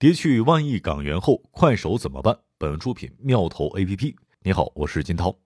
[0.00, 2.38] 跌去万亿港元后，快手怎么办？
[2.56, 4.14] 本文出品妙投 APP。
[4.44, 5.36] 你好，我是金涛。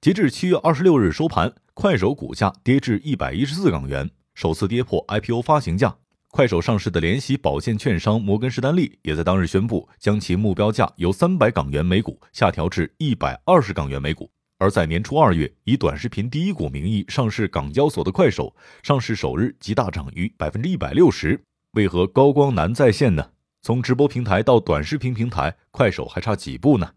[0.00, 5.96] 截至七月二十六日收盘，快手股价跌至一百一十四港元，首次跌破 IPO 发行价。
[6.32, 14.28] 快手上市的联席保荐券商摩根士丹利也在当日宣布，将其目标价由三百港元每股下调至一百二十港元每股。
[14.58, 21.40] 而在年初二月以短视频第一股名义上市港交所的快手，上市首日即大涨逾百分之一百六十。
[21.74, 23.30] 为何高光难再现呢？
[23.64, 26.90] 从直播平台到短视频平台，快手还差几步呢？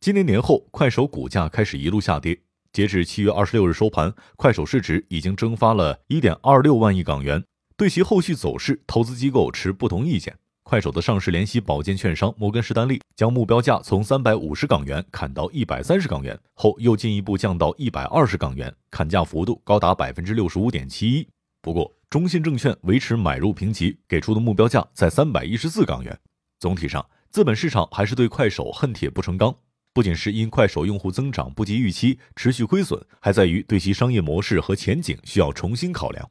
[0.00, 2.40] 今年年后，快手股价开始一路下跌。
[2.72, 7.44] 截至七月二十六日收盘，快手市值已经蒸发了一点二六万亿港元。
[7.76, 10.34] 对其后续走势，投资机构持不同意见。
[10.62, 21.28] 快手的上市联席保荐券商摩根士丹利将目标价从三百五十港元砍到一百三十港元后，又进一步降到一百二十港元，砍价幅度高达百分之六十五点七一。
[21.62, 26.18] 不过，中信证券维持买入评级，给出的目标价在三百一十四港元。
[26.58, 29.54] 总体上，资本市场还是对快手恨铁不成钢。
[29.92, 36.28] 不仅是因快手用户增长不及预期，持续亏损，还在于对其商业模式和前景需要重新考量。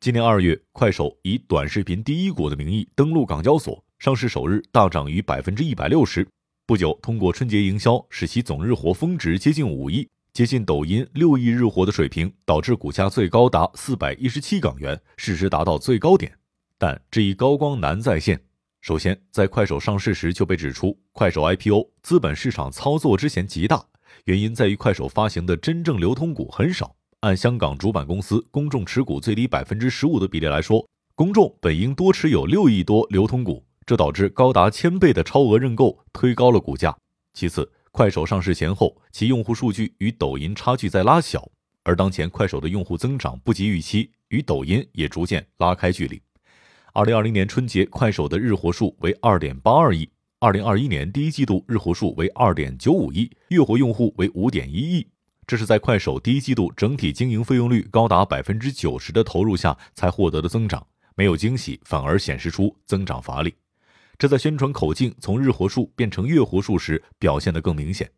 [0.00, 6.26] 今年二月，快手以短视频第一股的名义登陆港交所，上市首日大涨逾百分之一百六十。
[6.64, 10.08] 不久，通过春节营销，使其总日活峰值接近五亿。
[10.36, 16.30] 接近抖音六亿日活的水平，导致股价最高达四百一十七港元，市值达到最高点。
[16.76, 18.38] 但这一高光难再现。
[18.82, 23.82] 首先，在快手上市时就被指出，快手 IPO 资本市场操作之嫌极大，
[24.26, 26.94] 原因在于快手发行的真正流通股很少。
[27.20, 36.94] 按香港主板公司公众持股最低百分之十五的比例来说，公众本应多持有六亿多流通股，这导致高达千倍的超额认购，推高了股价。
[37.32, 41.50] 其次，快手上市前后，其用户数据与抖音差距在拉小，
[41.82, 46.20] 而当前快手的用户增长不及预期，与抖音也逐渐拉开距离。
[46.92, 50.06] 二零二零年春节，快手的日活数为二点八二亿；
[50.40, 55.06] 二零二一年第一季度日活数为二点九五亿，月活用户为五点一亿。
[55.46, 63.54] 这是在快手第一季度整体经营费用率高达百分之九十的投入下才获得的增长，没有惊喜，反而显示出增长乏力。
[64.18, 68.10] 这在宣传口径从日活数变成月活数时表现得更明显。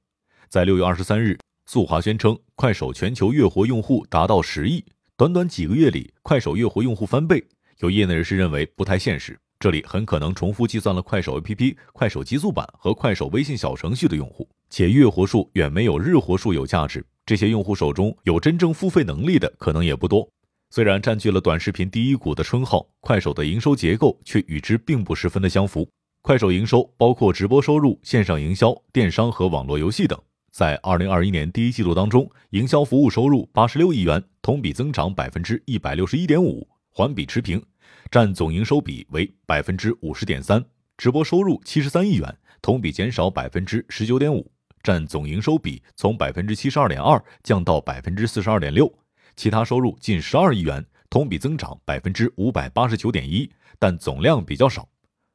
[0.48, 1.36] 在六月二十三日，
[1.66, 4.84] 速滑宣称快手全球月活用户达到十亿，
[5.16, 7.44] 短短几个月里，快手月活用户翻倍。
[7.78, 17.04] 有业内人士认为不太现实，这里很可能重复计算了快手 APP、快手极速版和快手微信小程序的用户，且月活数远没有日活数有价值。
[17.26, 20.28] 这些用户手中有真正付费能力的可能也不多。
[20.70, 25.88] 虽然占据了短视频第一股的称号，快手的营收结构却与之并不十分的相符。
[26.20, 30.20] 快手营收包括直播收入、线上营销、电商和网络游戏等。
[30.50, 37.62] 在二零二一年第一季度当中，营销服务收入八十六亿元，同比增长百分之一百六十一点五，环比持平，
[38.10, 40.62] 占总营收比为百分之五十点三。
[40.98, 44.50] 直播收入七十三亿元，同比减少百分之十九点五，
[44.82, 48.92] 占总营收比从百分之七十二点二降到百分之四十二点六。
[49.38, 54.88] 其他收入近十二亿元，同比增长百分之五百八十九点一，但总量比较少。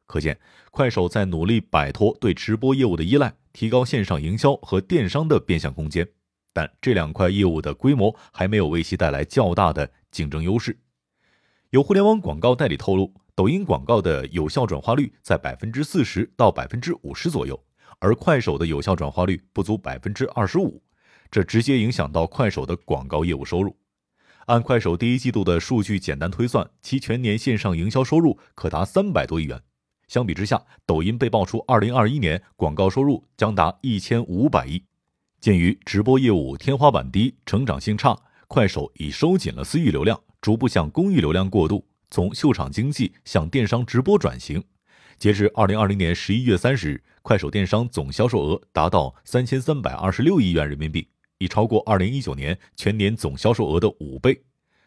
[0.05, 0.37] 可见，
[0.71, 6.05] 快手在努力摆脱对直播业务的依赖，提高线上营销和电商的变现空间。
[6.51, 10.77] 但这两块业务的规模还没有为其带来较大的竞争优势。
[11.69, 17.57] 有互联网广告代理透露，抖音广告的有效转化率在百分之四十到百分之五十左右，
[17.99, 20.83] 而快手的有效转化率不足百分之二十五，
[21.31, 23.73] 这直接影响到快手的广告业务收入。
[24.47, 29.61] 按快手第一季度的数据简单推算，其全年线上营销收入可达三百多亿元。
[30.07, 34.83] 相比之下，抖音被爆出二零二一年广告收入将达一千五百亿。
[35.39, 38.17] 鉴于直播业务天花板低、成长性差，
[38.47, 44.63] 快手已收紧了私域流量，逐步向公域流量过渡，从秀场经济向电商直播转型。
[45.17, 51.07] 截至二零二零年十一月三十日，快手电商总销售额达到三千三百二十六亿元人民币。
[51.43, 54.41] 已超过二零一九年全年总销售额的五倍，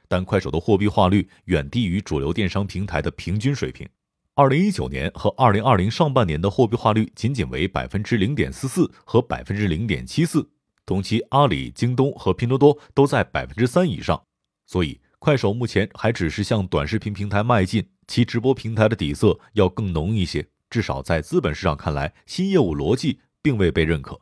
[0.09, 3.87] 但快手的货币化率远低于主流电商平台的平均水平。
[4.35, 10.49] 二零一九年和二零二零上半年的货币化率仅仅为百分之零点四四和百分之零点七四，
[10.87, 14.23] 同期阿里、京东和拼多多都在百分之三以上。
[14.67, 20.47] 所以，快手目前还只是向短视频平台迈进，其直播平台的底色要更浓一些。
[20.71, 24.21] 至少在资本市场看来，新业务逻辑并未被认可。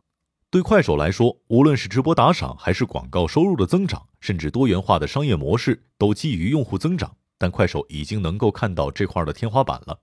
[0.55, 7.13] 对快手来说，无论是直播打赏，还是广告收入的增长，甚至多元化的商业模式，都基于用户增长。
[7.37, 9.99] 但快手已经能够看到这块的天花板了。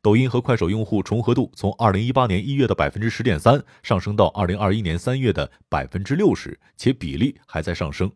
[0.00, 8.10] 抖音和快手用户重合度从二零一八年一月的百分之十点三上升到二零二一年三月的百分之六十，且比例还在上升。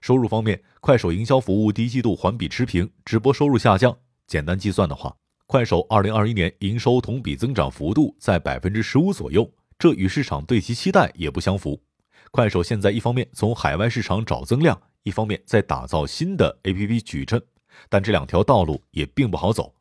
[0.00, 3.94] 收入方面，快手营销服务第一季度环比持平，直播收入下降。
[4.26, 5.14] 简单计算的话，
[5.44, 9.46] 快手二零二一年营收同比增长幅度在百分之十五左右，
[9.78, 11.82] 这与市场对其期待也不相符。
[12.30, 17.42] 快手现在一方面从海外市场找增量，一方面在打造新的 APP 矩阵，
[17.88, 19.74] 但这两条道路也并不好走。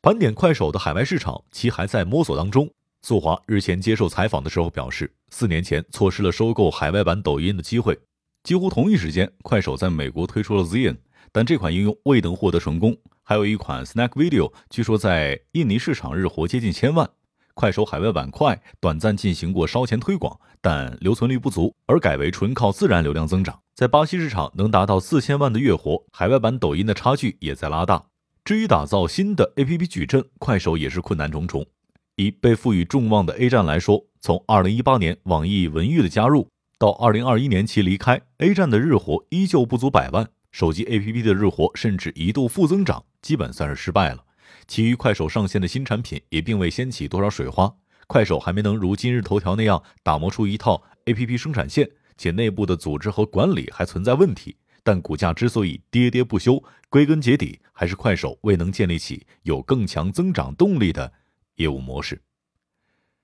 [0.00, 2.70] 盘点快手的海外市场，其还在摸索当中。
[3.02, 7.98] 速华日前接受采访的时候表示，四年前错失了收购海外版抖音的机会。
[8.44, 10.96] 几乎同一时间，快手在美国推出了 Zen，
[11.32, 12.96] 但这款应用未能获得成功。
[13.22, 17.10] 还有一款 Snack Video，据说在印尼市场日活接近千万。
[17.58, 23.58] 快手海外版快短暂进行过烧钱推广，但留存率不足，而改为纯靠自然流量增长。
[23.74, 28.04] 在巴西市场能达到四千万的月活，海外版抖音的差距也在拉大。
[28.44, 31.66] 至于打造新的 APP 矩阵，快手也是困难重重。
[32.14, 44.22] 以被赋予众望的 A 站来说，从2018年网易文娱的加入到2021年其离开，A 站的日活依旧不足百万，手机 APP 的日活甚至一度负增长，基本算是失败了。
[44.68, 47.74] 其余快手上线的新产品也并未掀起多少水花，
[48.06, 54.56] 快手还没能如今日头条那样打磨出一套 APP 生产线，且内部的组织和管理还存在问题。
[54.82, 61.12] 但股价之所以跌跌不休，归根结底还是快手未能建立起有更强增长动力的
[61.56, 62.20] 业务模式。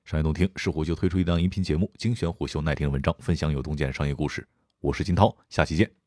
[0.04, 4.46] 商业洞听是虎嗅推出一档音频节目，精选虎嗅耐听的文章，分享有洞见商业故事。
[4.80, 6.03] 我是金涛，下期见。